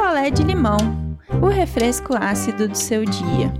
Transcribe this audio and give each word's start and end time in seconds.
picolé 0.00 0.30
de 0.30 0.42
limão, 0.42 0.78
o 1.42 1.46
refresco 1.48 2.14
ácido 2.18 2.66
do 2.66 2.74
seu 2.74 3.04
dia. 3.04 3.52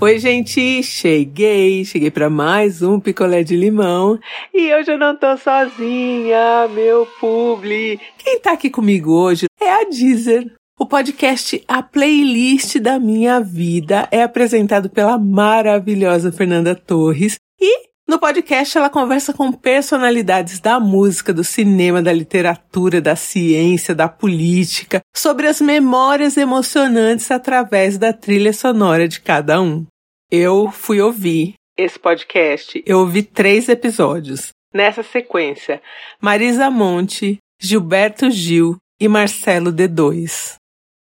Oi, 0.00 0.18
gente, 0.18 0.82
cheguei, 0.82 1.84
cheguei 1.84 2.10
para 2.10 2.28
mais 2.28 2.82
um 2.82 2.98
picolé 2.98 3.44
de 3.44 3.54
limão 3.54 4.18
e 4.52 4.74
hoje 4.74 4.90
eu 4.90 4.98
não 4.98 5.16
tô 5.16 5.36
sozinha, 5.36 6.66
meu 6.74 7.06
publi. 7.20 8.00
Quem 8.18 8.40
tá 8.40 8.52
aqui 8.54 8.68
comigo 8.68 9.12
hoje 9.12 9.46
é 9.60 9.72
a 9.72 9.84
Deezer. 9.84 10.52
O 10.80 10.84
podcast 10.84 11.62
A 11.68 11.80
Playlist 11.80 12.78
da 12.80 12.98
Minha 12.98 13.38
Vida 13.38 14.08
é 14.10 14.24
apresentado 14.24 14.90
pela 14.90 15.16
maravilhosa 15.16 16.32
Fernanda 16.32 16.74
Torres 16.74 17.36
e 17.60 17.87
no 18.08 18.18
podcast, 18.18 18.78
ela 18.78 18.88
conversa 18.88 19.34
com 19.34 19.52
personalidades 19.52 20.58
da 20.60 20.80
música, 20.80 21.30
do 21.30 21.44
cinema, 21.44 22.00
da 22.00 22.10
literatura, 22.10 23.02
da 23.02 23.14
ciência, 23.14 23.94
da 23.94 24.08
política, 24.08 25.02
sobre 25.14 25.46
as 25.46 25.60
memórias 25.60 26.38
emocionantes 26.38 27.30
através 27.30 27.98
da 27.98 28.14
trilha 28.14 28.54
sonora 28.54 29.06
de 29.06 29.20
cada 29.20 29.60
um. 29.60 29.86
Eu 30.30 30.70
fui 30.70 31.02
ouvir 31.02 31.52
esse 31.76 31.98
podcast, 31.98 32.82
eu 32.86 33.00
ouvi 33.00 33.22
três 33.22 33.68
episódios. 33.68 34.48
Nessa 34.72 35.02
sequência, 35.02 35.82
Marisa 36.20 36.70
Monte, 36.70 37.38
Gilberto 37.60 38.30
Gil 38.30 38.76
e 38.98 39.06
Marcelo 39.06 39.70
D2. 39.70 40.54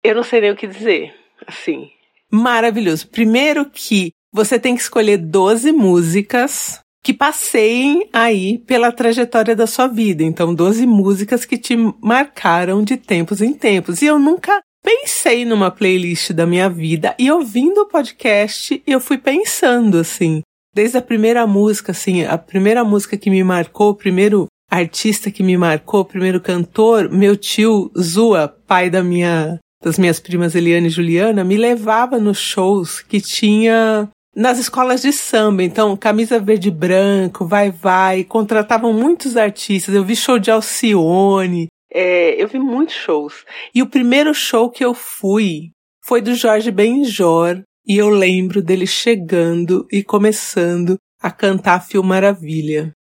Eu 0.01 0.15
não 0.15 0.23
sei 0.23 0.39
nem 0.39 0.51
o 0.51 0.55
que 0.55 0.67
dizer, 0.67 1.13
assim. 1.45 1.91
Maravilhoso. 2.31 3.07
Primeiro 3.09 3.69
que 3.69 4.11
você 4.33 4.57
tem 4.57 4.75
que 4.75 4.81
escolher 4.81 5.17
12 5.17 5.71
músicas 5.73 6.81
que 7.03 7.13
passeiem 7.13 8.07
aí 8.13 8.59
pela 8.59 8.91
trajetória 8.91 9.55
da 9.55 9.67
sua 9.67 9.87
vida. 9.87 10.23
Então, 10.23 10.55
12 10.55 10.87
músicas 10.87 11.43
que 11.43 11.57
te 11.57 11.75
marcaram 12.01 12.81
de 12.81 12.95
tempos 12.95 13.41
em 13.41 13.53
tempos. 13.53 14.01
E 14.01 14.05
eu 14.05 14.17
nunca 14.17 14.61
pensei 14.83 15.43
numa 15.45 15.69
playlist 15.69 16.31
da 16.31 16.45
minha 16.45 16.69
vida 16.69 17.13
e 17.19 17.29
ouvindo 17.29 17.81
o 17.81 17.87
podcast, 17.87 18.81
eu 18.85 18.99
fui 18.99 19.17
pensando 19.17 19.97
assim, 19.97 20.41
desde 20.73 20.97
a 20.97 21.01
primeira 21.01 21.45
música, 21.45 21.91
assim, 21.91 22.23
a 22.23 22.37
primeira 22.37 22.83
música 22.83 23.17
que 23.17 23.29
me 23.29 23.43
marcou, 23.43 23.91
o 23.91 23.95
primeiro 23.95 24.47
artista 24.69 25.29
que 25.29 25.43
me 25.43 25.57
marcou, 25.57 26.01
o 26.01 26.05
primeiro 26.05 26.41
cantor, 26.41 27.09
meu 27.09 27.37
tio 27.37 27.91
Zua, 27.97 28.47
pai 28.47 28.89
da 28.89 29.03
minha 29.03 29.59
das 29.83 29.99
minhas 29.99 30.17
primas 30.17 30.55
Eliane 30.55 30.87
e 30.87 30.89
Juliana, 30.89 31.43
me 31.43 31.57
levava 31.57 32.17
nos 32.17 32.39
shows 32.39 33.01
que 33.01 33.19
tinha 33.19 34.07
nas 34.35 34.59
escolas 34.59 35.01
de 35.01 35.11
samba. 35.11 35.63
Então, 35.63 35.95
camisa 35.95 36.39
verde 36.39 36.69
e 36.69 36.71
branco, 36.71 37.45
vai, 37.45 37.71
vai. 37.71 38.23
Contratavam 38.23 38.93
muitos 38.93 39.37
artistas. 39.37 39.93
Eu 39.93 40.03
vi 40.03 40.15
show 40.15 40.39
de 40.39 40.51
Alcione. 40.51 41.67
É, 41.91 42.41
eu 42.41 42.47
vi 42.47 42.59
muitos 42.59 42.95
shows. 42.95 43.45
E 43.73 43.81
o 43.81 43.89
primeiro 43.89 44.33
show 44.33 44.69
que 44.69 44.83
eu 44.83 44.93
fui 44.93 45.71
foi 46.03 46.21
do 46.21 46.33
Jorge 46.33 46.71
Benjor. 46.71 47.61
E 47.85 47.97
eu 47.97 48.09
lembro 48.09 48.61
dele 48.61 48.87
chegando 48.87 49.85
e 49.91 50.03
começando 50.03 50.97
a 51.21 51.29
cantar 51.29 51.85
Fio 51.85 52.03
Maravilha. 52.03 52.91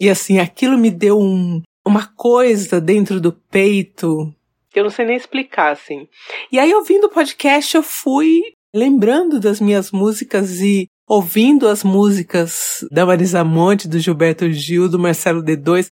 E 0.00 0.08
assim, 0.08 0.38
aquilo 0.38 0.78
me 0.78 0.90
deu 0.90 1.18
um, 1.18 1.60
uma 1.84 2.06
coisa 2.16 2.80
dentro 2.80 3.20
do 3.20 3.32
peito 3.32 4.32
que 4.70 4.78
eu 4.78 4.84
não 4.84 4.90
sei 4.90 5.04
nem 5.04 5.16
explicar, 5.16 5.72
assim. 5.72 6.08
E 6.50 6.58
aí, 6.58 6.72
ouvindo 6.72 7.08
o 7.08 7.10
podcast, 7.10 7.74
eu 7.74 7.82
fui 7.82 8.40
lembrando 8.74 9.40
das 9.40 9.60
minhas 9.60 9.90
músicas 9.90 10.60
e 10.60 10.88
ouvindo 11.06 11.66
as 11.66 11.82
músicas 11.82 12.84
da 12.90 13.04
Marisa 13.04 13.42
Monte, 13.44 13.88
do 13.88 13.98
Gilberto 13.98 14.50
Gil, 14.50 14.88
do 14.88 14.98
Marcelo 14.98 15.42
D2. 15.42 15.88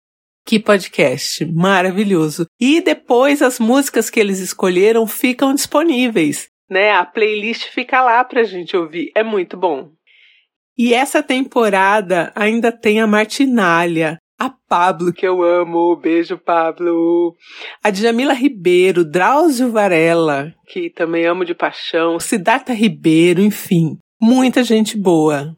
Que 0.45 0.59
podcast 0.59 1.43
maravilhoso. 1.45 2.45
E 2.59 2.81
depois 2.81 3.41
as 3.41 3.59
músicas 3.59 4.09
que 4.09 4.19
eles 4.19 4.39
escolheram 4.39 5.07
ficam 5.07 5.55
disponíveis, 5.55 6.49
né? 6.69 6.91
A 6.91 7.05
playlist 7.05 7.69
fica 7.69 8.03
lá 8.03 8.23
pra 8.23 8.43
gente 8.43 8.75
ouvir. 8.75 9.11
É 9.15 9.23
muito 9.23 9.57
bom. 9.57 9.91
E 10.77 10.93
essa 10.93 11.23
temporada 11.23 12.31
ainda 12.35 12.71
tem 12.71 12.99
a 12.99 13.07
Martinália, 13.07 14.19
a 14.39 14.49
Pablo, 14.49 15.13
que 15.13 15.25
eu 15.25 15.41
amo, 15.43 15.95
beijo 15.95 16.37
Pablo, 16.37 17.33
a 17.83 17.89
Djamila 17.89 18.33
Ribeiro, 18.33 19.05
Drauzio 19.05 19.71
Varela, 19.71 20.53
que 20.67 20.89
também 20.89 21.25
amo 21.25 21.45
de 21.45 21.55
paixão, 21.55 22.19
Siddhartha 22.19 22.73
Ribeiro, 22.73 23.41
enfim, 23.41 23.97
muita 24.21 24.63
gente 24.63 24.97
boa. 24.97 25.55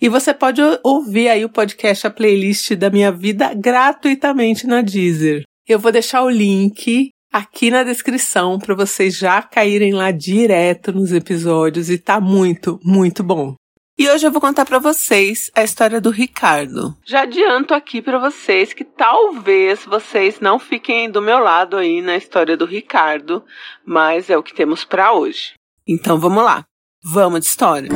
E 0.00 0.08
você 0.08 0.34
pode 0.34 0.60
ouvir 0.84 1.28
aí 1.28 1.44
o 1.44 1.52
podcast, 1.52 2.06
a 2.06 2.10
playlist 2.10 2.72
da 2.74 2.90
minha 2.90 3.10
vida 3.10 3.54
gratuitamente 3.54 4.66
na 4.66 4.82
Deezer. 4.82 5.42
Eu 5.66 5.78
vou 5.78 5.90
deixar 5.90 6.22
o 6.22 6.30
link 6.30 7.10
aqui 7.32 7.70
na 7.70 7.82
descrição 7.82 8.58
para 8.58 8.74
vocês 8.74 9.16
já 9.16 9.42
caírem 9.42 9.92
lá 9.92 10.10
direto 10.10 10.92
nos 10.92 11.12
episódios 11.12 11.88
e 11.88 11.98
tá 11.98 12.20
muito, 12.20 12.78
muito 12.84 13.22
bom. 13.22 13.54
E 13.98 14.10
hoje 14.10 14.26
eu 14.26 14.30
vou 14.30 14.42
contar 14.42 14.66
para 14.66 14.78
vocês 14.78 15.50
a 15.54 15.64
história 15.64 15.98
do 16.02 16.10
Ricardo. 16.10 16.94
Já 17.02 17.22
adianto 17.22 17.72
aqui 17.72 18.02
para 18.02 18.18
vocês 18.18 18.74
que 18.74 18.84
talvez 18.84 19.86
vocês 19.86 20.38
não 20.38 20.58
fiquem 20.58 21.10
do 21.10 21.22
meu 21.22 21.38
lado 21.38 21.78
aí 21.78 22.02
na 22.02 22.14
história 22.14 22.58
do 22.58 22.66
Ricardo, 22.66 23.42
mas 23.86 24.28
é 24.28 24.36
o 24.36 24.42
que 24.42 24.54
temos 24.54 24.84
para 24.84 25.14
hoje. 25.14 25.54
Então 25.88 26.20
vamos 26.20 26.44
lá. 26.44 26.66
Vamos 27.02 27.40
de 27.40 27.46
história. 27.46 27.88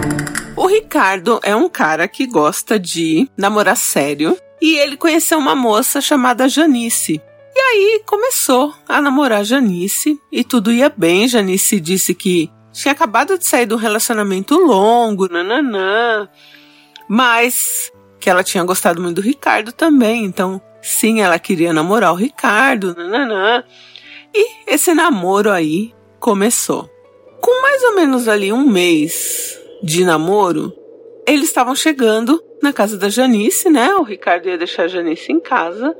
O 0.56 0.66
Ricardo 0.66 1.38
é 1.42 1.54
um 1.54 1.68
cara 1.68 2.08
que 2.08 2.26
gosta 2.26 2.78
de 2.78 3.28
namorar 3.36 3.76
sério 3.76 4.38
e 4.58 4.78
ele 4.78 4.96
conheceu 4.96 5.38
uma 5.38 5.54
moça 5.54 6.00
chamada 6.00 6.48
Janice. 6.48 7.20
E 7.54 7.58
aí 7.58 8.02
começou 8.06 8.74
a 8.88 9.02
namorar 9.02 9.44
Janice 9.44 10.18
e 10.32 10.42
tudo 10.42 10.72
ia 10.72 10.88
bem. 10.88 11.28
Janice 11.28 11.78
disse 11.78 12.14
que 12.14 12.50
tinha 12.72 12.92
acabado 12.92 13.38
de 13.38 13.46
sair 13.46 13.66
de 13.66 13.74
um 13.74 13.78
relacionamento 13.78 14.56
longo, 14.56 15.28
nananã, 15.28 16.28
mas 17.08 17.92
que 18.18 18.28
ela 18.28 18.44
tinha 18.44 18.62
gostado 18.64 19.00
muito 19.00 19.16
do 19.16 19.22
Ricardo 19.22 19.72
também, 19.72 20.24
então 20.24 20.60
sim, 20.82 21.20
ela 21.20 21.38
queria 21.38 21.72
namorar 21.72 22.12
o 22.12 22.16
Ricardo, 22.16 22.94
nananã. 22.94 23.64
E 24.34 24.72
esse 24.72 24.94
namoro 24.94 25.50
aí 25.50 25.92
começou. 26.18 26.88
Com 27.40 27.62
mais 27.62 27.82
ou 27.82 27.96
menos 27.96 28.28
ali 28.28 28.52
um 28.52 28.66
mês 28.66 29.58
de 29.82 30.04
namoro, 30.04 30.72
eles 31.26 31.48
estavam 31.48 31.74
chegando 31.74 32.42
na 32.62 32.72
casa 32.72 32.98
da 32.98 33.08
Janice, 33.08 33.70
né? 33.70 33.94
O 33.94 34.02
Ricardo 34.02 34.48
ia 34.48 34.58
deixar 34.58 34.84
a 34.84 34.88
Janice 34.88 35.32
em 35.32 35.40
casa, 35.40 35.96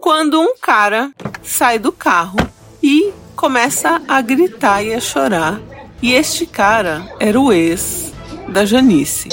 quando 0.00 0.40
um 0.40 0.54
cara 0.56 1.10
sai 1.42 1.78
do 1.78 1.90
carro 1.90 2.38
e 2.80 3.12
começa 3.34 4.00
a 4.06 4.20
gritar 4.20 4.82
e 4.82 4.94
a 4.94 5.00
chorar 5.00 5.60
e 6.02 6.12
este 6.14 6.46
cara 6.46 7.06
era 7.18 7.40
o 7.40 7.52
ex 7.52 8.12
da 8.48 8.64
Janice. 8.64 9.28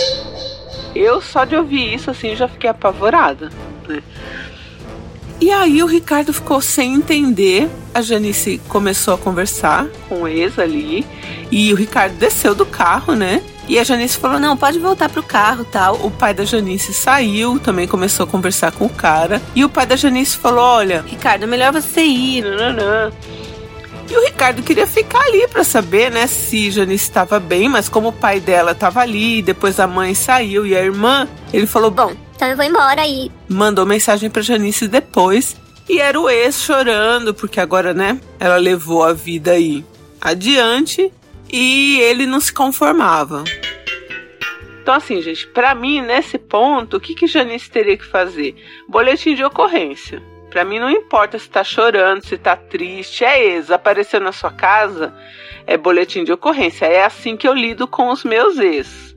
Eu 0.95 1.21
só 1.21 1.45
de 1.45 1.55
ouvir 1.55 1.93
isso 1.93 2.11
assim 2.11 2.35
já 2.35 2.47
fiquei 2.47 2.69
apavorada, 2.69 3.49
né? 3.87 4.01
E 5.41 5.51
aí 5.51 5.83
o 5.83 5.87
Ricardo 5.87 6.31
ficou 6.31 6.61
sem 6.61 6.93
entender. 6.93 7.69
A 7.93 8.01
Janice 8.01 8.61
começou 8.69 9.13
a 9.13 9.17
conversar 9.17 9.87
com 10.07 10.21
o 10.21 10.27
ex 10.27 10.57
ali. 10.57 11.05
E 11.51 11.73
o 11.73 11.75
Ricardo 11.75 12.15
desceu 12.15 12.55
do 12.55 12.65
carro, 12.65 13.13
né? 13.13 13.43
E 13.67 13.77
a 13.77 13.83
Janice 13.83 14.17
falou: 14.17 14.39
não, 14.39 14.55
pode 14.55 14.79
voltar 14.79 15.09
pro 15.09 15.21
carro 15.23 15.65
tal. 15.65 15.95
O 15.95 16.11
pai 16.11 16.33
da 16.33 16.45
Janice 16.45 16.93
saiu, 16.93 17.59
também 17.59 17.87
começou 17.87 18.25
a 18.25 18.27
conversar 18.27 18.71
com 18.71 18.85
o 18.85 18.89
cara. 18.89 19.41
E 19.55 19.65
o 19.65 19.69
pai 19.69 19.85
da 19.85 19.95
Janice 19.95 20.37
falou: 20.37 20.63
olha, 20.63 21.03
Ricardo, 21.05 21.43
é 21.43 21.47
melhor 21.47 21.73
você 21.73 22.01
ir. 22.01 22.43
Não. 22.43 23.11
E 24.13 24.15
o 24.15 24.23
Ricardo 24.23 24.61
queria 24.61 24.85
ficar 24.85 25.21
ali 25.21 25.47
para 25.47 25.63
saber, 25.63 26.11
né, 26.11 26.27
se 26.27 26.69
Janice 26.69 27.05
estava 27.05 27.39
bem, 27.39 27.67
mas 27.67 27.89
como 27.89 28.09
o 28.09 28.13
pai 28.13 28.39
dela 28.39 28.73
estava 28.73 28.99
ali, 28.99 29.41
depois 29.41 29.79
a 29.79 29.87
mãe 29.87 30.13
saiu 30.13 30.67
e 30.67 30.75
a 30.75 30.83
irmã, 30.83 31.27
ele 31.51 31.65
falou: 31.65 31.89
"Bom, 31.89 32.15
então 32.35 32.47
eu 32.47 32.55
vou 32.55 32.63
embora 32.63 33.01
aí". 33.01 33.31
Mandou 33.49 33.87
mensagem 33.87 34.29
para 34.29 34.43
Janice 34.43 34.87
depois 34.87 35.55
e 35.89 35.99
era 35.99 36.19
o 36.19 36.29
ex 36.29 36.61
chorando 36.61 37.33
porque 37.33 37.59
agora, 37.59 37.91
né, 37.91 38.21
ela 38.39 38.57
levou 38.57 39.03
a 39.03 39.13
vida 39.13 39.53
aí 39.53 39.83
adiante 40.21 41.11
e 41.51 41.99
ele 41.99 42.27
não 42.27 42.39
se 42.39 42.53
conformava. 42.53 43.43
Então, 44.83 44.93
assim, 44.93 45.23
gente, 45.23 45.47
para 45.47 45.73
mim, 45.73 46.01
nesse 46.01 46.37
ponto, 46.37 46.97
o 46.97 46.99
que, 46.99 47.15
que 47.15 47.25
Janice 47.25 47.67
teria 47.67 47.97
que 47.97 48.05
fazer? 48.05 48.55
Boletim 48.87 49.33
de 49.33 49.43
ocorrência. 49.43 50.21
Para 50.53 50.63
mim 50.63 50.77
não 50.77 50.91
importa 50.91 51.39
se 51.39 51.49
tá 51.49 51.63
chorando, 51.63 52.23
se 52.23 52.37
tá 52.37 52.55
triste, 52.55 53.25
é 53.25 53.43
ex, 53.43 53.71
apareceu 53.71 54.19
na 54.19 54.31
sua 54.31 54.51
casa, 54.51 55.11
é 55.65 55.75
boletim 55.75 56.23
de 56.23 56.31
ocorrência. 56.31 56.85
É 56.85 57.03
assim 57.03 57.35
que 57.35 57.47
eu 57.47 57.55
lido 57.55 57.87
com 57.87 58.11
os 58.11 58.23
meus 58.23 58.59
ex. 58.59 59.15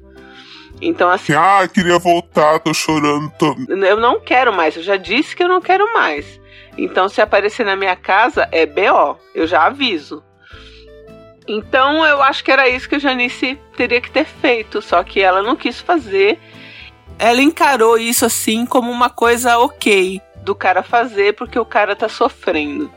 Então 0.81 1.11
assim, 1.11 1.35
ah, 1.35 1.69
queria 1.69 1.99
voltar, 1.99 2.59
tô 2.61 2.73
chorando, 2.73 3.31
tô... 3.39 3.55
Eu 3.69 4.01
não 4.01 4.19
quero 4.19 4.51
mais, 4.51 4.79
eu 4.79 4.83
já 4.83 4.97
disse 4.97 5.37
que 5.37 5.43
eu 5.43 5.49
não 5.49 5.61
quero 5.61 5.93
mais. 5.93 6.41
Então 6.79 7.07
se 7.07 7.21
aparecer 7.21 7.67
na 7.67 7.77
minha 7.77 7.97
casa 7.97 8.49
é 8.51 8.65
BO, 8.65 9.19
eu 9.35 9.47
já 9.47 9.67
aviso. 9.67 10.25
Então 11.47 12.03
eu 12.07 12.23
acho 12.23 12.43
que 12.43 12.51
era 12.51 12.67
isso 12.67 12.89
que 12.89 12.95
a 12.95 12.99
Janice 12.99 13.59
teria 13.77 14.01
que 14.01 14.11
ter 14.11 14.25
feito, 14.25 14.81
só 14.81 15.05
que 15.05 15.21
ela 15.21 15.43
não 15.43 15.55
quis 15.55 15.83
fazer. 15.83 16.39
Ela 17.19 17.43
encarou 17.43 17.99
isso 17.99 18.25
assim 18.25 18.65
como 18.65 18.91
uma 18.91 19.11
coisa 19.11 19.59
ok 19.59 20.23
do 20.47 20.55
cara 20.55 20.83
fazer 20.83 21.35
porque 21.35 21.59
o 21.59 21.65
cara 21.65 21.97
tá 21.97 22.09
sofrendo. 22.09 22.91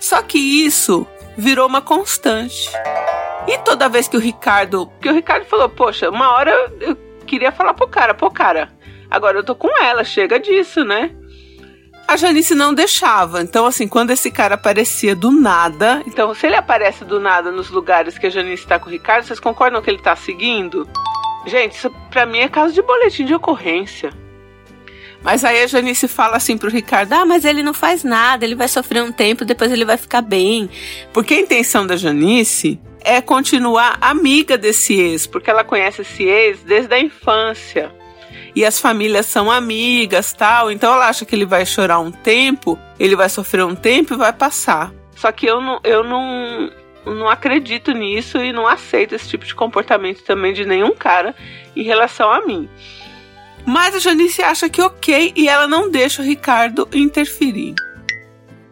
Só 0.00 0.22
que 0.22 0.38
isso 0.38 1.06
virou 1.36 1.68
uma 1.68 1.82
constante. 1.82 2.70
E 3.46 3.58
toda 3.58 3.88
vez 3.88 4.08
que 4.08 4.16
o 4.16 4.20
Ricardo. 4.20 4.90
Que 5.00 5.10
o 5.10 5.12
Ricardo 5.12 5.44
falou, 5.44 5.68
poxa, 5.68 6.08
uma 6.08 6.32
hora 6.32 6.50
eu 6.80 6.96
queria 7.26 7.52
falar 7.52 7.74
pro 7.74 7.86
cara, 7.86 8.14
pô, 8.14 8.30
cara, 8.30 8.70
agora 9.10 9.38
eu 9.38 9.44
tô 9.44 9.54
com 9.54 9.68
ela, 9.80 10.02
chega 10.02 10.40
disso, 10.40 10.82
né? 10.84 11.10
A 12.08 12.16
Janice 12.16 12.54
não 12.54 12.72
deixava. 12.72 13.42
Então, 13.42 13.66
assim, 13.66 13.86
quando 13.86 14.10
esse 14.10 14.30
cara 14.30 14.54
aparecia 14.54 15.14
do 15.14 15.30
nada. 15.30 16.02
Então, 16.06 16.32
se 16.34 16.46
ele 16.46 16.56
aparece 16.56 17.04
do 17.04 17.20
nada 17.20 17.50
nos 17.50 17.68
lugares 17.68 18.16
que 18.16 18.26
a 18.26 18.30
Janice 18.30 18.66
tá 18.66 18.78
com 18.78 18.88
o 18.88 18.92
Ricardo, 18.92 19.24
vocês 19.24 19.40
concordam 19.40 19.82
que 19.82 19.90
ele 19.90 20.00
tá 20.00 20.14
seguindo? 20.16 20.88
Gente, 21.44 21.72
isso 21.72 21.90
pra 22.10 22.24
mim 22.24 22.38
é 22.38 22.48
caso 22.48 22.72
de 22.72 22.80
boletim 22.80 23.24
de 23.24 23.34
ocorrência. 23.34 24.10
Mas 25.26 25.44
aí 25.44 25.60
a 25.60 25.66
Janice 25.66 26.06
fala 26.06 26.36
assim 26.36 26.56
pro 26.56 26.70
Ricardo: 26.70 27.12
Ah, 27.12 27.26
mas 27.26 27.44
ele 27.44 27.60
não 27.60 27.74
faz 27.74 28.04
nada, 28.04 28.44
ele 28.44 28.54
vai 28.54 28.68
sofrer 28.68 29.02
um 29.02 29.10
tempo, 29.10 29.44
depois 29.44 29.72
ele 29.72 29.84
vai 29.84 29.96
ficar 29.96 30.22
bem. 30.22 30.70
Porque 31.12 31.34
a 31.34 31.40
intenção 31.40 31.84
da 31.84 31.96
Janice 31.96 32.78
é 33.00 33.20
continuar 33.20 33.98
amiga 34.00 34.56
desse 34.56 34.94
ex, 34.94 35.26
porque 35.26 35.50
ela 35.50 35.64
conhece 35.64 36.02
esse 36.02 36.22
ex 36.22 36.62
desde 36.62 36.94
a 36.94 37.00
infância. 37.00 37.92
E 38.54 38.64
as 38.64 38.78
famílias 38.78 39.26
são 39.26 39.50
amigas, 39.50 40.32
tal, 40.32 40.70
então 40.70 40.94
ela 40.94 41.08
acha 41.08 41.24
que 41.24 41.34
ele 41.34 41.44
vai 41.44 41.66
chorar 41.66 41.98
um 41.98 42.12
tempo, 42.12 42.78
ele 42.96 43.16
vai 43.16 43.28
sofrer 43.28 43.64
um 43.64 43.74
tempo 43.74 44.14
e 44.14 44.16
vai 44.16 44.32
passar. 44.32 44.92
Só 45.16 45.32
que 45.32 45.44
eu 45.44 45.60
não, 45.60 45.80
eu 45.82 46.04
não, 46.04 46.70
não 47.04 47.28
acredito 47.28 47.90
nisso 47.90 48.38
e 48.38 48.52
não 48.52 48.68
aceito 48.68 49.16
esse 49.16 49.28
tipo 49.28 49.44
de 49.44 49.56
comportamento 49.56 50.22
também 50.22 50.52
de 50.52 50.64
nenhum 50.64 50.92
cara 50.92 51.34
em 51.74 51.82
relação 51.82 52.30
a 52.30 52.46
mim. 52.46 52.68
Mas 53.66 53.96
a 53.96 53.98
Janice 53.98 54.42
acha 54.42 54.68
que 54.68 54.80
ok 54.80 55.32
e 55.34 55.48
ela 55.48 55.66
não 55.66 55.90
deixa 55.90 56.22
o 56.22 56.24
Ricardo 56.24 56.88
interferir. 56.92 57.74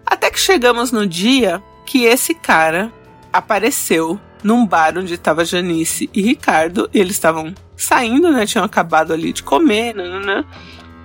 Até 0.07 0.31
que 0.31 0.39
chegamos 0.39 0.93
no 0.93 1.05
dia 1.07 1.61
que 1.85 2.05
esse 2.05 2.33
cara 2.33 2.93
apareceu 3.33 4.21
num 4.43 4.65
bar 4.65 4.97
onde 4.97 5.15
estava 5.15 5.45
Janice 5.45 6.09
e 6.15 6.23
Ricardo. 6.23 6.89
E 6.95 7.01
eles 7.01 7.17
estavam 7.17 7.53
saindo, 7.77 8.31
né? 8.31 8.47
Tinham 8.47 8.65
acabado 8.65 9.13
ali 9.13 9.33
de 9.33 9.43
comer, 9.43 9.95
né? 9.95 10.45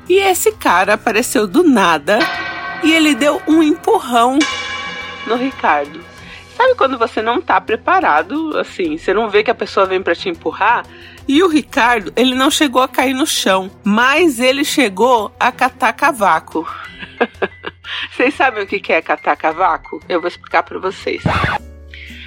E 0.07 0.17
esse 0.19 0.51
cara 0.51 0.93
apareceu 0.93 1.47
do 1.47 1.63
nada 1.63 2.19
e 2.83 2.91
ele 2.91 3.15
deu 3.15 3.41
um 3.47 3.63
empurrão 3.63 4.37
no 5.25 5.35
Ricardo. 5.35 5.99
Sabe 6.55 6.75
quando 6.75 6.97
você 6.97 7.21
não 7.21 7.41
tá 7.41 7.59
preparado, 7.61 8.57
assim, 8.57 8.97
você 8.97 9.13
não 9.13 9.29
vê 9.29 9.43
que 9.43 9.51
a 9.51 9.55
pessoa 9.55 9.85
vem 9.85 10.01
para 10.01 10.13
te 10.13 10.27
empurrar? 10.27 10.85
E 11.29 11.43
o 11.43 11.47
Ricardo, 11.47 12.11
ele 12.15 12.33
não 12.33 12.49
chegou 12.49 12.81
a 12.81 12.87
cair 12.87 13.13
no 13.13 13.27
chão, 13.27 13.69
mas 13.83 14.39
ele 14.39 14.65
chegou 14.65 15.31
a 15.39 15.51
catar 15.51 15.93
cavaco. 15.93 16.67
vocês 18.11 18.33
sabem 18.33 18.63
o 18.63 18.67
que 18.67 18.91
é 18.91 18.99
catar 18.99 19.35
cavaco? 19.35 20.01
Eu 20.09 20.19
vou 20.19 20.27
explicar 20.27 20.63
para 20.63 20.79
vocês. 20.79 21.21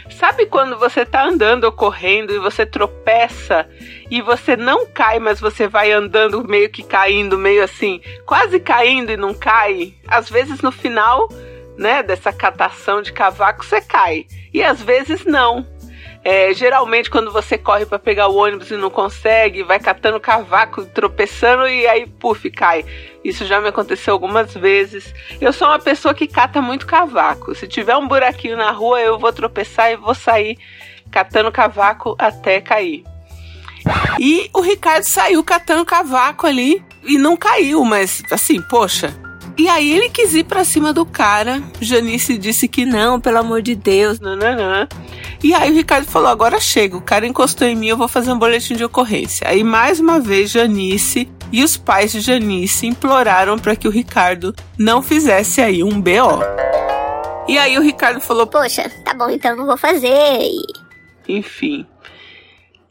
Sabe 0.09 0.47
quando 0.47 0.79
você 0.79 1.05
tá 1.05 1.25
andando 1.25 1.65
ou 1.65 1.73
correndo 1.73 2.33
e 2.33 2.39
você 2.39 2.65
tropeça 2.65 3.69
e 4.09 4.23
você 4.23 4.57
não 4.57 4.87
cai, 4.87 5.19
mas 5.19 5.41
você 5.41 5.67
vai 5.67 5.91
andando 5.91 6.47
meio 6.47 6.71
que 6.71 6.85
caindo, 6.85 7.37
meio 7.37 7.65
assim, 7.65 8.01
quase 8.25 8.61
caindo 8.61 9.11
e 9.11 9.17
não 9.17 9.35
cai? 9.35 9.95
Às 10.07 10.31
vezes 10.31 10.61
no 10.61 10.71
final, 10.71 11.29
né, 11.77 12.05
dessa 12.05 12.33
catação 12.33 13.03
de 13.03 13.13
cavaco 13.13 13.65
você 13.65 13.81
cai 13.81 14.27
e 14.55 14.63
às 14.63 14.81
vezes 14.81 15.25
não. 15.25 15.67
É, 16.25 16.55
geralmente, 16.55 17.11
quando 17.11 17.33
você 17.33 17.59
corre 17.59 17.85
para 17.85 17.99
pegar 17.99 18.29
o 18.29 18.37
ônibus 18.37 18.71
e 18.71 18.77
não 18.77 18.91
consegue, 18.91 19.65
vai 19.65 19.81
catando 19.81 20.21
cavaco, 20.21 20.85
tropeçando 20.87 21.67
e 21.67 21.87
aí, 21.87 22.07
puf, 22.07 22.49
cai. 22.51 22.85
Isso 23.25 23.45
já 23.45 23.61
me 23.61 23.69
aconteceu 23.69 24.15
algumas 24.15 24.55
vezes. 24.55 25.13
Eu 25.41 25.53
sou 25.53 25.67
uma 25.67 25.81
pessoa 25.81 26.15
que 26.15 26.29
cata 26.29 26.63
muito 26.63 26.87
cavaco. 26.87 27.55
Se 27.55 27.67
tiver 27.67 27.97
um 27.97 28.07
buraquinho 28.07 28.57
na 28.57 28.71
rua, 28.71 29.01
eu 29.01 29.19
vou 29.19 29.33
tropeçar 29.33 29.91
e 29.91 29.97
vou 29.97 30.15
sair 30.15 30.57
catando 31.11 31.51
cavaco 31.51 32.15
até 32.19 32.61
cair. 32.61 33.05
E 34.19 34.49
o 34.55 34.61
Ricardo 34.61 35.05
saiu 35.05 35.43
catando 35.43 35.85
cavaco 35.85 36.47
ali 36.47 36.85
e 37.03 37.19
não 37.19 37.37
caiu, 37.37 37.85
mas 37.85 38.23
assim, 38.31 38.63
poxa, 38.63 39.13
e 39.57 39.69
aí 39.69 39.93
ele 39.93 40.09
quis 40.09 40.35
ir 40.35 40.45
pra 40.45 40.65
cima 40.65 40.93
do 40.93 41.05
cara. 41.05 41.63
Janice 41.81 42.39
disse 42.39 42.67
que 42.67 42.87
não, 42.87 43.21
pelo 43.21 43.39
amor 43.39 43.61
de 43.61 43.75
Deus, 43.75 44.19
nananã. 44.19 44.89
E 45.43 45.53
aí 45.53 45.71
o 45.71 45.75
Ricardo 45.75 46.07
falou: 46.07 46.29
agora 46.29 46.59
chega, 46.61 46.97
o 46.97 47.03
cara 47.03 47.27
encostou 47.27 47.67
em 47.67 47.77
mim, 47.77 47.89
eu 47.89 47.97
vou 47.97 48.09
fazer 48.09 48.33
um 48.33 48.39
boletim 48.39 48.75
de 48.75 48.85
ocorrência. 48.85 49.47
Aí 49.49 49.63
mais 49.63 50.01
uma 50.01 50.19
vez 50.19 50.51
Janice 50.51 51.29
e 51.51 51.63
os 51.63 51.77
pais 51.77 52.13
de 52.13 52.21
Janice 52.21 52.87
imploraram 52.87 53.59
para 53.59 53.77
que 53.77 53.87
o 53.87 53.91
Ricardo 53.91 54.55
não 54.79 55.03
fizesse 55.03 55.61
aí 55.61 55.83
um 55.83 56.01
BO. 56.01 56.41
E 57.49 57.59
aí 57.59 57.77
o 57.77 57.83
Ricardo 57.83 58.21
falou: 58.21 58.47
Poxa, 58.47 58.89
tá 59.05 59.13
bom, 59.13 59.29
então 59.29 59.57
não 59.57 59.67
vou 59.67 59.77
fazer. 59.77 60.49
Enfim. 61.29 61.87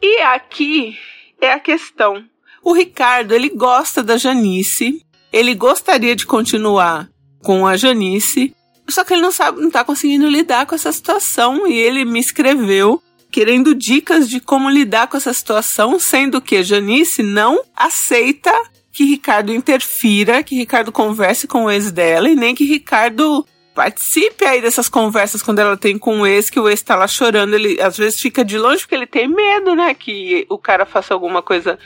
E 0.02 0.22
aqui 0.22 0.98
é 1.40 1.54
a 1.54 1.60
questão. 1.60 2.24
O 2.64 2.74
Ricardo, 2.74 3.34
ele 3.34 3.50
gosta 3.50 4.04
da 4.04 4.18
Janice, 4.18 5.04
ele 5.32 5.56
gostaria 5.56 6.16
de 6.16 6.26
continuar 6.26 7.10
com 7.44 7.66
a 7.66 7.76
Janice, 7.78 8.56
só 8.90 9.04
que 9.04 9.14
ele 9.14 9.22
não 9.22 9.32
sabe, 9.32 9.62
não 9.62 9.72
tá 9.72 9.84
conseguindo 9.84 10.28
lidar 10.28 10.66
com 10.66 10.76
essa 10.76 10.92
situação 10.92 11.68
e 11.68 11.78
ele 11.78 12.06
me 12.06 12.20
escreveu 12.20 13.02
querendo 13.32 13.74
dicas 13.74 14.30
de 14.30 14.42
como 14.42 14.70
lidar 14.70 15.08
com 15.08 15.16
essa 15.16 15.34
situação, 15.34 15.98
sendo 15.98 16.42
que 16.42 16.62
Janice 16.62 17.24
não 17.24 17.64
aceita 17.76 18.52
que 18.92 19.06
Ricardo 19.06 19.54
interfira, 19.54 20.44
que 20.44 20.56
Ricardo 20.56 20.92
converse 20.92 21.48
com 21.48 21.66
o 21.66 21.72
ex 21.72 21.92
dela 21.92 22.30
e 22.30 22.36
nem 22.36 22.54
que 22.54 22.66
Ricardo 22.66 23.48
participe 23.74 24.44
aí 24.44 24.62
dessas 24.62 24.90
conversas 24.90 25.42
quando 25.42 25.60
ela 25.60 25.78
tem 25.78 25.98
com 25.98 26.20
o 26.20 26.28
ex, 26.28 26.50
que 26.50 26.60
o 26.60 26.68
ex 26.68 26.82
tá 26.82 26.96
lá 26.96 27.08
chorando, 27.08 27.56
ele 27.56 27.82
às 27.82 27.98
vezes 27.98 28.20
fica 28.20 28.44
de 28.44 28.58
longe 28.58 28.82
porque 28.82 28.96
ele 28.96 29.08
tem 29.08 29.30
medo, 29.30 29.74
né, 29.74 29.94
que 29.94 30.46
o 30.50 30.58
cara 30.58 30.86
faça 30.86 31.14
alguma 31.14 31.42
coisa 31.42 31.80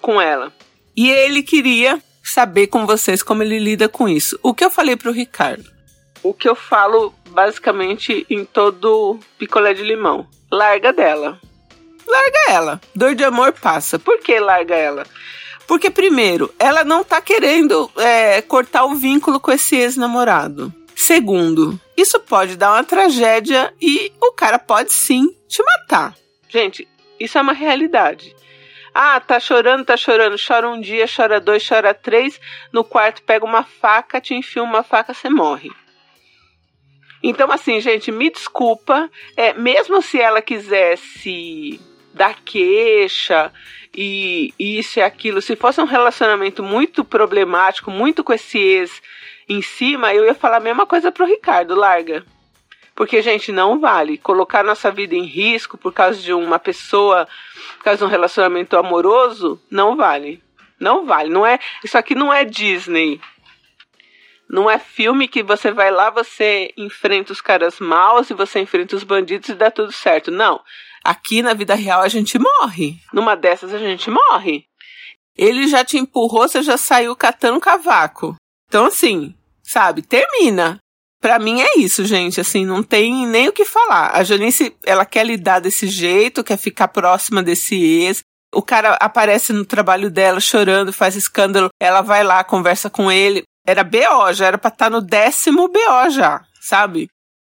com 0.00 0.18
ela. 0.18 0.50
E 0.96 1.10
ele 1.10 1.42
queria 1.42 2.02
saber 2.22 2.68
com 2.68 2.86
vocês 2.86 3.22
como 3.22 3.42
ele 3.42 3.58
lida 3.58 3.88
com 3.88 4.08
isso. 4.08 4.38
O 4.42 4.54
que 4.54 4.64
eu 4.64 4.70
falei 4.70 4.96
pro 4.96 5.12
Ricardo? 5.12 5.70
O 6.22 6.32
que 6.32 6.48
eu 6.48 6.54
falo 6.54 7.12
basicamente 7.30 8.26
em 8.30 8.44
todo 8.44 9.18
picolé 9.38 9.74
de 9.74 9.82
limão. 9.82 10.26
Larga 10.50 10.92
dela. 10.92 11.40
Larga 12.06 12.38
ela. 12.48 12.80
Dor 12.94 13.14
de 13.14 13.24
amor 13.24 13.52
passa. 13.52 13.98
Por 13.98 14.18
que 14.20 14.38
larga 14.38 14.74
ela? 14.74 15.06
Porque, 15.66 15.90
primeiro, 15.90 16.52
ela 16.58 16.84
não 16.84 17.02
tá 17.02 17.20
querendo 17.20 17.90
é, 17.96 18.42
cortar 18.42 18.84
o 18.84 18.94
vínculo 18.94 19.40
com 19.40 19.50
esse 19.50 19.76
ex-namorado. 19.76 20.72
Segundo, 20.94 21.80
isso 21.96 22.20
pode 22.20 22.56
dar 22.56 22.72
uma 22.72 22.84
tragédia 22.84 23.72
e 23.80 24.12
o 24.20 24.32
cara 24.32 24.58
pode 24.58 24.92
sim 24.92 25.34
te 25.48 25.62
matar. 25.62 26.14
Gente, 26.48 26.86
isso 27.18 27.38
é 27.38 27.40
uma 27.40 27.52
realidade. 27.52 28.34
Ah, 28.94 29.20
tá 29.20 29.40
chorando, 29.40 29.84
tá 29.84 29.96
chorando. 29.96 30.36
Chora 30.38 30.68
um 30.68 30.80
dia, 30.80 31.06
chora 31.06 31.40
dois, 31.40 31.66
chora 31.66 31.94
três. 31.94 32.40
No 32.72 32.84
quarto 32.84 33.22
pega 33.22 33.44
uma 33.44 33.62
faca, 33.62 34.20
te 34.20 34.34
enfia 34.34 34.62
uma 34.62 34.82
faca, 34.82 35.14
você 35.14 35.30
morre. 35.30 35.70
Então, 37.22 37.50
assim, 37.50 37.80
gente, 37.80 38.10
me 38.10 38.30
desculpa. 38.30 39.10
É, 39.36 39.54
mesmo 39.54 40.02
se 40.02 40.20
ela 40.20 40.42
quisesse 40.42 41.80
dar 42.12 42.36
queixa 42.44 43.50
e 43.94 44.52
isso 44.58 44.98
e 44.98 45.02
aquilo, 45.02 45.40
se 45.40 45.56
fosse 45.56 45.80
um 45.80 45.86
relacionamento 45.86 46.62
muito 46.62 47.04
problemático, 47.04 47.90
muito 47.90 48.22
com 48.22 48.32
esse 48.32 48.58
ex 48.58 49.02
em 49.48 49.62
cima, 49.62 50.14
eu 50.14 50.24
ia 50.24 50.34
falar 50.34 50.58
a 50.58 50.60
mesma 50.60 50.86
coisa 50.86 51.10
pro 51.10 51.26
Ricardo, 51.26 51.74
larga. 51.74 52.24
Porque, 52.94 53.22
gente, 53.22 53.50
não 53.50 53.80
vale 53.80 54.18
colocar 54.18 54.62
nossa 54.62 54.90
vida 54.90 55.14
em 55.14 55.24
risco 55.24 55.78
por 55.78 55.92
causa 55.92 56.20
de 56.20 56.32
uma 56.32 56.58
pessoa, 56.58 57.26
por 57.78 57.84
causa 57.84 57.98
de 57.98 58.04
um 58.04 58.08
relacionamento 58.08 58.76
amoroso, 58.76 59.60
não 59.70 59.96
vale. 59.96 60.42
Não 60.78 61.06
vale. 61.06 61.30
Não 61.30 61.46
é, 61.46 61.58
isso 61.82 61.96
aqui 61.96 62.14
não 62.14 62.32
é 62.32 62.44
Disney. 62.44 63.20
Não 64.48 64.68
é 64.68 64.78
filme 64.78 65.28
que 65.28 65.42
você 65.42 65.70
vai 65.70 65.90
lá, 65.90 66.10
você 66.10 66.74
enfrenta 66.76 67.32
os 67.32 67.40
caras 67.40 67.80
maus 67.80 68.28
e 68.28 68.34
você 68.34 68.60
enfrenta 68.60 68.94
os 68.94 69.02
bandidos 69.02 69.48
e 69.48 69.54
dá 69.54 69.70
tudo 69.70 69.90
certo. 69.90 70.30
Não. 70.30 70.60
Aqui 71.02 71.40
na 71.40 71.54
vida 71.54 71.74
real 71.74 72.02
a 72.02 72.08
gente 72.08 72.38
morre. 72.38 72.98
Numa 73.12 73.34
dessas 73.34 73.72
a 73.72 73.78
gente 73.78 74.10
morre. 74.10 74.66
Ele 75.36 75.66
já 75.66 75.82
te 75.84 75.96
empurrou, 75.96 76.46
você 76.46 76.62
já 76.62 76.76
saiu 76.76 77.16
catando 77.16 77.58
cavaco. 77.60 78.36
Então, 78.68 78.86
assim, 78.86 79.34
sabe, 79.62 80.02
termina. 80.02 80.78
Pra 81.22 81.38
mim 81.38 81.60
é 81.60 81.78
isso, 81.78 82.04
gente. 82.04 82.40
Assim, 82.40 82.66
não 82.66 82.82
tem 82.82 83.28
nem 83.28 83.48
o 83.48 83.52
que 83.52 83.64
falar. 83.64 84.10
A 84.12 84.24
Janice, 84.24 84.74
ela 84.84 85.06
quer 85.06 85.24
lidar 85.24 85.60
desse 85.60 85.86
jeito, 85.86 86.42
quer 86.42 86.56
ficar 86.58 86.88
próxima 86.88 87.40
desse 87.40 87.76
ex. 87.76 88.22
O 88.52 88.60
cara 88.60 88.94
aparece 88.94 89.52
no 89.52 89.64
trabalho 89.64 90.10
dela 90.10 90.40
chorando, 90.40 90.92
faz 90.92 91.14
escândalo. 91.14 91.68
Ela 91.80 92.02
vai 92.02 92.24
lá, 92.24 92.42
conversa 92.42 92.90
com 92.90 93.10
ele. 93.10 93.44
Era 93.64 93.84
BO, 93.84 94.32
já 94.32 94.46
era 94.46 94.58
pra 94.58 94.68
estar 94.68 94.86
tá 94.86 94.90
no 94.90 95.00
décimo 95.00 95.68
BO 95.68 96.10
já, 96.10 96.44
sabe? 96.60 97.06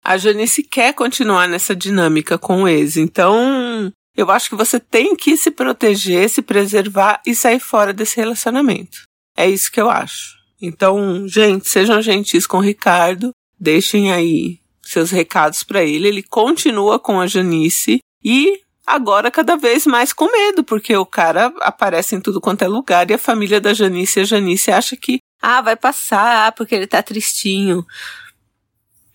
A 0.04 0.16
Janice 0.16 0.62
quer 0.62 0.94
continuar 0.94 1.48
nessa 1.48 1.76
dinâmica 1.76 2.38
com 2.38 2.62
o 2.62 2.68
ex. 2.68 2.96
Então, 2.98 3.92
eu 4.16 4.30
acho 4.30 4.48
que 4.48 4.56
você 4.56 4.80
tem 4.80 5.16
que 5.16 5.36
se 5.36 5.50
proteger, 5.50 6.30
se 6.30 6.44
preservar 6.44 7.20
e 7.26 7.34
sair 7.34 7.60
fora 7.60 7.92
desse 7.92 8.16
relacionamento. 8.16 9.00
É 9.36 9.50
isso 9.50 9.72
que 9.72 9.82
eu 9.82 9.90
acho. 9.90 10.36
Então, 10.62 11.28
gente, 11.28 11.68
sejam 11.68 12.00
gentis 12.00 12.46
com 12.46 12.58
o 12.58 12.62
Ricardo, 12.62 13.32
deixem 13.60 14.12
aí 14.12 14.60
seus 14.82 15.12
recados 15.12 15.64
para 15.64 15.84
ele. 15.84 16.08
Ele 16.08 16.24
continua 16.24 17.00
com 17.00 17.20
a 17.20 17.28
Janice 17.28 18.00
e 18.24 18.62
agora 18.86 19.32
cada 19.32 19.56
vez 19.56 19.86
mais 19.86 20.14
com 20.14 20.32
medo, 20.32 20.64
porque 20.64 20.96
o 20.96 21.06
cara 21.06 21.54
aparece 21.62 22.16
em 22.16 22.22
tudo 22.22 22.40
quanto 22.40 22.64
é 22.64 22.68
lugar 22.68 23.10
e 23.10 23.14
a 23.14 23.18
família 23.18 23.60
da 23.60 23.74
Janice 23.74 24.20
a 24.20 24.24
Janice 24.24 24.72
acha 24.72 24.96
que, 24.96 25.20
ah, 25.42 25.62
vai 25.62 25.76
passar 25.76 26.52
porque 26.54 26.76
ele 26.76 26.88
tá 26.88 27.02
tristinho. 27.02 27.86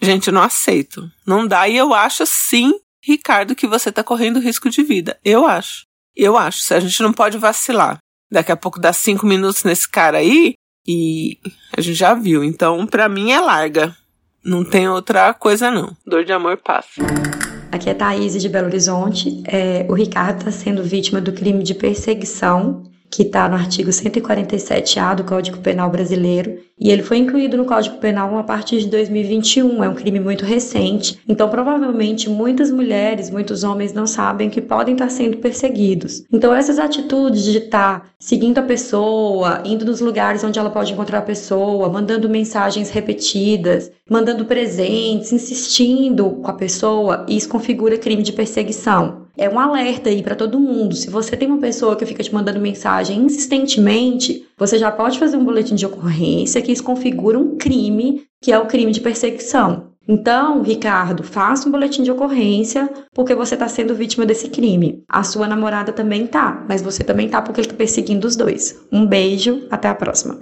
Gente, 0.02 0.28
eu 0.28 0.34
não 0.34 0.42
aceito. 0.42 1.10
Não 1.26 1.46
dá. 1.46 1.68
E 1.68 1.76
eu 1.76 1.92
acho 1.92 2.24
sim, 2.26 2.72
Ricardo, 3.02 3.54
que 3.54 3.66
você 3.66 3.92
tá 3.92 4.02
correndo 4.02 4.40
risco 4.40 4.70
de 4.70 4.82
vida. 4.82 5.18
Eu 5.24 5.46
acho. 5.46 5.84
Eu 6.16 6.36
acho. 6.36 6.72
A 6.74 6.80
gente 6.80 7.02
não 7.02 7.12
pode 7.12 7.36
vacilar. 7.38 7.98
Daqui 8.30 8.50
a 8.50 8.56
pouco 8.56 8.80
dá 8.80 8.92
cinco 8.92 9.26
minutos 9.26 9.64
nesse 9.64 9.88
cara 9.88 10.18
aí 10.18 10.54
e 10.86 11.38
a 11.76 11.80
gente 11.80 11.96
já 11.96 12.14
viu. 12.14 12.42
Então, 12.42 12.86
pra 12.86 13.08
mim 13.08 13.30
é 13.30 13.40
larga. 13.40 13.96
Não 14.44 14.64
tem 14.64 14.88
outra 14.88 15.32
coisa, 15.34 15.70
não. 15.70 15.96
Dor 16.06 16.24
de 16.24 16.32
amor 16.32 16.56
passa. 16.56 17.02
Aqui 17.70 17.88
é 17.88 17.94
Thaís 17.94 18.40
de 18.40 18.48
Belo 18.48 18.66
Horizonte. 18.66 19.42
É, 19.46 19.86
o 19.88 19.94
Ricardo 19.94 20.38
está 20.38 20.50
sendo 20.50 20.82
vítima 20.82 21.20
do 21.20 21.32
crime 21.32 21.62
de 21.62 21.74
perseguição 21.74 22.89
que 23.10 23.22
está 23.22 23.48
no 23.48 23.56
artigo 23.56 23.90
147-A 23.90 25.14
do 25.14 25.24
Código 25.24 25.58
Penal 25.58 25.90
Brasileiro, 25.90 26.58
e 26.78 26.90
ele 26.90 27.02
foi 27.02 27.18
incluído 27.18 27.56
no 27.56 27.64
Código 27.64 27.98
Penal 27.98 28.38
a 28.38 28.44
partir 28.44 28.78
de 28.78 28.86
2021, 28.86 29.82
é 29.82 29.88
um 29.88 29.94
crime 29.94 30.20
muito 30.20 30.44
recente, 30.44 31.18
então 31.28 31.48
provavelmente 31.48 32.30
muitas 32.30 32.70
mulheres, 32.70 33.28
muitos 33.28 33.64
homens 33.64 33.92
não 33.92 34.06
sabem 34.06 34.48
que 34.48 34.62
podem 34.62 34.94
estar 34.94 35.10
sendo 35.10 35.38
perseguidos. 35.38 36.22
Então 36.32 36.54
essas 36.54 36.78
atitudes 36.78 37.42
de 37.42 37.58
estar 37.58 38.10
seguindo 38.18 38.58
a 38.58 38.62
pessoa, 38.62 39.60
indo 39.64 39.84
nos 39.84 40.00
lugares 40.00 40.44
onde 40.44 40.58
ela 40.58 40.70
pode 40.70 40.92
encontrar 40.92 41.18
a 41.18 41.22
pessoa, 41.22 41.88
mandando 41.88 42.28
mensagens 42.28 42.90
repetidas, 42.90 43.90
mandando 44.08 44.44
presentes, 44.44 45.32
insistindo 45.32 46.30
com 46.42 46.50
a 46.50 46.54
pessoa, 46.54 47.26
isso 47.28 47.48
configura 47.48 47.98
crime 47.98 48.22
de 48.22 48.32
perseguição 48.32 49.28
é 49.40 49.48
um 49.48 49.58
alerta 49.58 50.10
aí 50.10 50.22
para 50.22 50.34
todo 50.34 50.60
mundo. 50.60 50.94
Se 50.94 51.08
você 51.08 51.34
tem 51.34 51.48
uma 51.48 51.56
pessoa 51.56 51.96
que 51.96 52.04
fica 52.04 52.22
te 52.22 52.32
mandando 52.32 52.60
mensagem 52.60 53.18
insistentemente, 53.22 54.46
você 54.58 54.76
já 54.76 54.92
pode 54.92 55.18
fazer 55.18 55.38
um 55.38 55.44
boletim 55.46 55.74
de 55.74 55.86
ocorrência 55.86 56.60
que 56.60 56.70
isso 56.70 56.84
configura 56.84 57.38
um 57.38 57.56
crime, 57.56 58.24
que 58.38 58.52
é 58.52 58.58
o 58.58 58.66
crime 58.66 58.92
de 58.92 59.00
perseguição. 59.00 59.88
Então, 60.06 60.60
Ricardo, 60.60 61.22
faça 61.22 61.66
um 61.66 61.72
boletim 61.72 62.02
de 62.02 62.10
ocorrência 62.10 62.90
porque 63.14 63.34
você 63.34 63.54
está 63.54 63.66
sendo 63.66 63.94
vítima 63.94 64.26
desse 64.26 64.50
crime. 64.50 65.02
A 65.08 65.22
sua 65.22 65.48
namorada 65.48 65.90
também 65.90 66.26
tá, 66.26 66.62
mas 66.68 66.82
você 66.82 67.02
também 67.02 67.26
tá 67.26 67.40
porque 67.40 67.60
ele 67.60 67.66
está 67.66 67.76
perseguindo 67.76 68.26
os 68.26 68.36
dois. 68.36 68.78
Um 68.92 69.06
beijo, 69.06 69.66
até 69.70 69.88
a 69.88 69.94
próxima. 69.94 70.38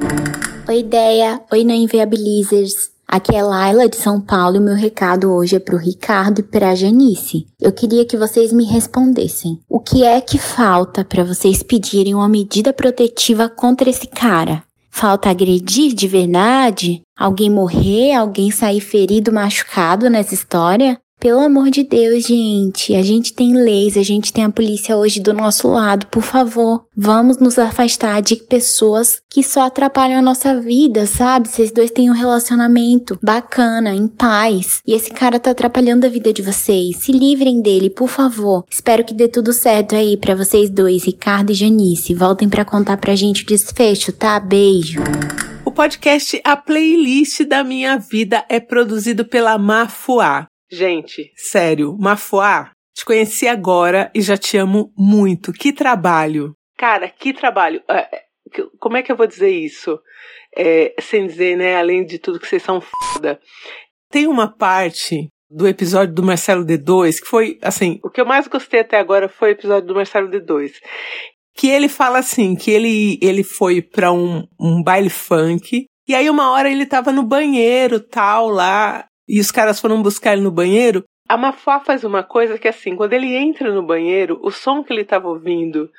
Oi, 0.68 0.80
ideia. 0.80 1.40
Oi, 1.52 1.62
não 1.62 1.74
inviabilizers. 1.74 2.97
Aqui 3.10 3.34
é 3.34 3.42
Laila 3.42 3.88
de 3.88 3.96
São 3.96 4.20
Paulo 4.20 4.56
e 4.56 4.58
o 4.58 4.62
meu 4.62 4.74
recado 4.74 5.32
hoje 5.32 5.56
é 5.56 5.58
para 5.58 5.74
o 5.74 5.78
Ricardo 5.78 6.40
e 6.40 6.42
para 6.42 6.68
a 6.68 6.74
Janice. 6.74 7.46
Eu 7.58 7.72
queria 7.72 8.04
que 8.04 8.18
vocês 8.18 8.52
me 8.52 8.66
respondessem. 8.66 9.58
O 9.66 9.80
que 9.80 10.04
é 10.04 10.20
que 10.20 10.36
falta 10.36 11.02
para 11.02 11.24
vocês 11.24 11.62
pedirem 11.62 12.14
uma 12.14 12.28
medida 12.28 12.70
protetiva 12.70 13.48
contra 13.48 13.88
esse 13.88 14.06
cara? 14.06 14.62
Falta 14.90 15.30
agredir 15.30 15.94
de 15.94 16.06
verdade? 16.06 17.00
Alguém 17.18 17.48
morrer? 17.48 18.12
Alguém 18.12 18.50
sair 18.50 18.82
ferido, 18.82 19.32
machucado 19.32 20.10
nessa 20.10 20.34
história? 20.34 21.00
Pelo 21.20 21.40
amor 21.40 21.68
de 21.68 21.82
Deus, 21.82 22.24
gente, 22.24 22.94
a 22.94 23.02
gente 23.02 23.32
tem 23.32 23.52
leis, 23.52 23.96
a 23.96 24.04
gente 24.04 24.32
tem 24.32 24.44
a 24.44 24.50
polícia 24.50 24.96
hoje 24.96 25.18
do 25.18 25.34
nosso 25.34 25.66
lado. 25.66 26.06
Por 26.06 26.22
favor, 26.22 26.84
vamos 26.96 27.38
nos 27.38 27.58
afastar 27.58 28.22
de 28.22 28.36
pessoas 28.36 29.20
que 29.28 29.42
só 29.42 29.62
atrapalham 29.62 30.20
a 30.20 30.22
nossa 30.22 30.60
vida, 30.60 31.06
sabe? 31.06 31.48
Vocês 31.48 31.72
dois 31.72 31.90
têm 31.90 32.08
um 32.08 32.14
relacionamento 32.14 33.18
bacana, 33.20 33.92
em 33.92 34.06
paz, 34.06 34.80
e 34.86 34.94
esse 34.94 35.10
cara 35.10 35.40
tá 35.40 35.50
atrapalhando 35.50 36.06
a 36.06 36.08
vida 36.08 36.32
de 36.32 36.40
vocês. 36.40 36.98
Se 36.98 37.10
livrem 37.10 37.60
dele, 37.60 37.90
por 37.90 38.08
favor. 38.08 38.64
Espero 38.70 39.04
que 39.04 39.12
dê 39.12 39.26
tudo 39.26 39.52
certo 39.52 39.96
aí 39.96 40.16
para 40.16 40.36
vocês 40.36 40.70
dois, 40.70 41.02
Ricardo 41.02 41.50
e 41.50 41.54
Janice. 41.54 42.14
Voltem 42.14 42.48
para 42.48 42.64
contar 42.64 42.96
pra 42.96 43.16
gente 43.16 43.42
o 43.42 43.46
desfecho, 43.46 44.12
tá? 44.12 44.38
Beijo. 44.38 45.00
O 45.64 45.72
podcast 45.72 46.40
A 46.44 46.56
Playlist 46.56 47.42
da 47.42 47.64
Minha 47.64 47.98
Vida 47.98 48.44
é 48.48 48.60
produzido 48.60 49.24
pela 49.24 49.58
Mafuá. 49.58 50.46
Gente, 50.70 51.32
sério, 51.34 51.96
Mafuá, 51.98 52.72
te 52.94 53.04
conheci 53.04 53.48
agora 53.48 54.10
e 54.14 54.20
já 54.20 54.36
te 54.36 54.56
amo 54.56 54.92
muito. 54.96 55.52
Que 55.52 55.72
trabalho! 55.72 56.52
Cara, 56.76 57.08
que 57.08 57.32
trabalho! 57.32 57.82
É, 57.88 58.16
é, 58.16 58.22
como 58.78 58.96
é 58.96 59.02
que 59.02 59.10
eu 59.10 59.16
vou 59.16 59.26
dizer 59.26 59.50
isso? 59.50 59.98
É, 60.56 60.94
sem 61.00 61.26
dizer, 61.26 61.56
né, 61.56 61.76
além 61.76 62.04
de 62.04 62.18
tudo 62.18 62.40
que 62.40 62.46
vocês 62.46 62.62
são 62.62 62.80
foda. 62.80 63.40
Tem 64.10 64.26
uma 64.26 64.48
parte 64.48 65.28
do 65.50 65.66
episódio 65.66 66.14
do 66.14 66.22
Marcelo 66.22 66.64
D2 66.64 67.20
que 67.20 67.26
foi, 67.26 67.58
assim, 67.62 67.98
o 68.02 68.10
que 68.10 68.20
eu 68.20 68.26
mais 68.26 68.46
gostei 68.46 68.80
até 68.80 68.98
agora 68.98 69.28
foi 69.28 69.50
o 69.50 69.52
episódio 69.52 69.88
do 69.88 69.94
Marcelo 69.94 70.28
D2. 70.28 70.72
Que 71.54 71.68
ele 71.68 71.88
fala 71.88 72.18
assim, 72.18 72.54
que 72.54 72.70
ele, 72.70 73.18
ele 73.22 73.42
foi 73.42 73.80
pra 73.80 74.12
um, 74.12 74.46
um 74.60 74.82
baile 74.82 75.10
funk 75.10 75.86
e 76.06 76.14
aí 76.14 76.28
uma 76.30 76.50
hora 76.52 76.70
ele 76.70 76.86
tava 76.86 77.12
no 77.12 77.22
banheiro, 77.22 78.00
tal, 78.00 78.48
lá, 78.48 79.06
e 79.28 79.40
os 79.40 79.50
caras 79.50 79.80
foram 79.80 80.02
buscar 80.02 80.32
ele 80.32 80.42
no 80.42 80.50
banheiro, 80.50 81.04
a 81.28 81.36
Mafá 81.36 81.78
faz 81.78 82.04
uma 82.04 82.22
coisa 82.22 82.58
que 82.58 82.66
assim, 82.66 82.96
quando 82.96 83.12
ele 83.12 83.36
entra 83.36 83.70
no 83.70 83.82
banheiro, 83.82 84.40
o 84.42 84.50
som 84.50 84.82
que 84.82 84.90
ele 84.90 85.02
estava 85.02 85.28
ouvindo 85.28 85.90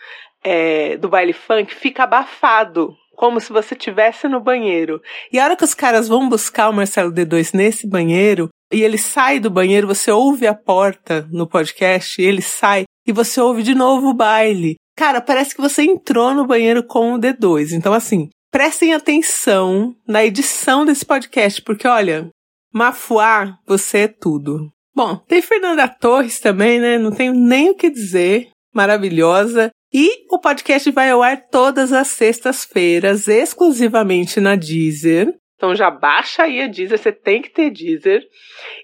é, 0.44 0.98
do 0.98 1.08
baile 1.08 1.34
funk 1.34 1.74
fica 1.76 2.04
abafado, 2.04 2.96
como 3.16 3.40
se 3.40 3.54
você 3.54 3.76
tivesse 3.76 4.28
no 4.28 4.40
banheiro. 4.40 5.00
E 5.32 5.40
a 5.40 5.44
hora 5.44 5.56
que 5.56 5.64
os 5.64 5.76
caras 5.76 6.08
vão 6.08 6.28
buscar 6.28 6.70
o 6.70 6.74
Marcelo 6.74 7.12
D2 7.12 7.54
nesse 7.54 7.88
banheiro, 7.88 8.50
e 8.74 8.82
ele 8.82 8.98
sai 8.98 9.40
do 9.40 9.52
banheiro, 9.52 9.88
você 9.88 10.12
ouve 10.12 10.48
a 10.48 10.56
porta 10.56 11.28
no 11.32 11.48
podcast, 11.48 12.20
ele 12.20 12.42
sai 12.42 12.86
e 13.06 13.12
você 13.12 13.40
ouve 13.40 13.62
de 13.62 13.76
novo 13.76 14.10
o 14.10 14.14
baile. 14.14 14.78
Cara, 14.98 15.22
parece 15.22 15.56
que 15.56 15.62
você 15.62 15.84
entrou 15.84 16.34
no 16.34 16.46
banheiro 16.46 16.84
com 16.84 17.14
o 17.14 17.20
D2. 17.20 17.72
Então, 17.72 17.94
assim, 17.94 18.30
prestem 18.52 18.94
atenção 18.94 19.96
na 20.08 20.26
edição 20.26 20.86
desse 20.86 21.06
podcast, 21.06 21.62
porque 21.62 21.88
olha, 21.88 22.30
Mafuá, 22.74 23.58
você 23.66 24.00
é 24.00 24.08
tudo. 24.08 24.72
Bom, 24.96 25.16
tem 25.16 25.42
Fernanda 25.42 25.88
Torres 25.88 26.40
também, 26.40 26.80
né? 26.80 26.98
Não 26.98 27.12
tenho 27.12 27.34
nem 27.34 27.70
o 27.70 27.76
que 27.76 27.90
dizer. 27.90 28.50
Maravilhosa. 28.74 29.72
E 29.92 30.26
o 30.30 30.40
podcast 30.40 30.92
vai 30.92 31.10
ao 31.10 31.24
ar 31.24 31.48
todas 31.50 31.92
as 31.92 32.10
sextas-feiras, 32.10 33.28
exclusivamente 33.28 34.40
na 34.40 34.56
Deezer. 34.56 35.34
Então 35.56 35.76
já 35.76 35.90
baixa 35.90 36.44
aí 36.44 36.62
a 36.62 36.68
Deezer, 36.68 36.98
você 36.98 37.12
tem 37.12 37.42
que 37.42 37.50
ter 37.50 37.72
Deezer. 37.72 38.22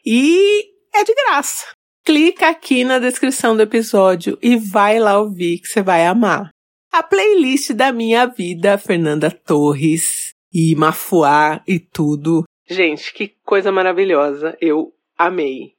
E 0.06 0.64
é 0.94 1.04
de 1.04 1.14
graça. 1.14 1.68
Clica 2.04 2.50
aqui 2.50 2.84
na 2.84 3.00
descrição 3.00 3.56
do 3.56 3.62
episódio 3.62 4.38
e 4.42 4.56
vai 4.58 5.00
lá 5.00 5.20
ouvir 5.20 5.60
que 5.60 5.68
você 5.68 5.82
vai 5.82 6.06
amar. 6.06 6.50
A 6.92 7.04
playlist 7.04 7.72
da 7.72 7.92
minha 7.92 8.26
vida, 8.26 8.78
Fernanda 8.78 9.30
Torres 9.30 10.34
e 10.54 10.76
Mafuá 10.76 11.62
e 11.68 11.80
tudo, 11.80 12.46
Gente, 12.68 13.14
que 13.14 13.36
coisa 13.46 13.72
maravilhosa. 13.72 14.58
Eu 14.60 14.92
amei. 15.18 15.76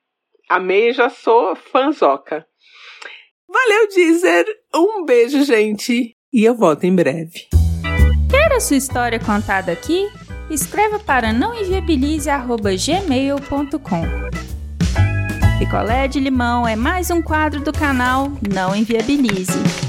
Amei, 0.49 0.93
já 0.93 1.11
sou 1.11 1.57
fanzoca. 1.57 2.47
Valeu, 3.49 3.89
Deezer. 3.89 4.47
Um 4.75 5.05
beijo, 5.05 5.45
gente. 5.45 6.17
E 6.33 6.45
eu 6.45 6.55
volto 6.55 6.85
em 6.85 6.95
breve. 6.95 7.49
Quer 8.31 8.53
a 8.53 8.61
sua 8.61 8.77
história 8.77 9.19
contada 9.19 9.73
aqui? 9.73 10.07
Escreva 10.51 11.01
para 11.01 11.33
nãoenviabilize.gmail.com 11.33 14.03
Picolé 15.59 16.07
de 16.07 16.21
limão 16.21 16.69
é 16.69 16.77
mais 16.77 17.11
um 17.11 17.23
quadro 17.23 17.61
do 17.61 17.73
canal 17.73 18.31
Não 18.49 18.77
Enviabilize. 18.77 19.86